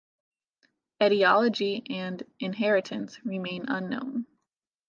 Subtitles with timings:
[0.99, 4.25] Etiology and inheritance remain unknown.